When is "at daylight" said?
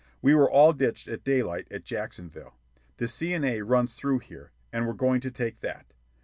1.09-1.67